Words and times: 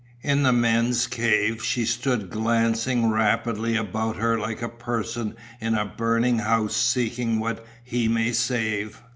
In 0.23 0.41
the 0.41 0.51
men's 0.51 1.05
cave 1.05 1.63
she 1.63 1.85
stood 1.85 2.31
glancing 2.31 3.11
rapidly 3.11 3.75
about 3.77 4.15
her 4.15 4.35
like 4.39 4.63
a 4.63 4.67
person 4.67 5.35
in 5.59 5.75
a 5.75 5.85
burning 5.85 6.39
house 6.39 6.75
seeking 6.75 7.39
what 7.39 7.63
he 7.83 8.07
may 8.07 8.31
save. 8.31 9.03